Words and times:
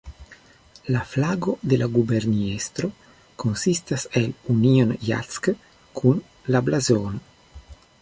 La 0.95 1.01
flago 1.09 1.53
de 1.73 1.77
la 1.81 1.89
guberniestro 1.97 2.91
konsistas 3.45 4.09
el 4.23 4.27
Union 4.57 4.97
Jack 5.11 5.53
kun 6.01 6.27
la 6.57 6.67
blazono. 6.71 7.27